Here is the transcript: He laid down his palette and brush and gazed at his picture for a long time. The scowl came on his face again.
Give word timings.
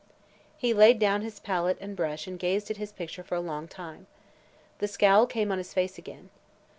He 0.57 0.73
laid 0.73 0.97
down 0.97 1.21
his 1.21 1.39
palette 1.39 1.77
and 1.79 1.95
brush 1.95 2.25
and 2.25 2.39
gazed 2.39 2.71
at 2.71 2.77
his 2.77 2.91
picture 2.91 3.21
for 3.21 3.35
a 3.35 3.39
long 3.39 3.67
time. 3.67 4.07
The 4.79 4.87
scowl 4.87 5.27
came 5.27 5.51
on 5.51 5.59
his 5.59 5.75
face 5.75 5.99
again. 5.99 6.31